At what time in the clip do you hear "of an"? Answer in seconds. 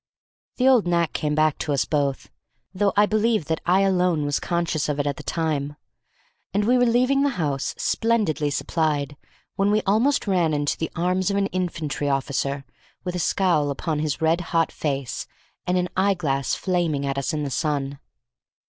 11.29-11.45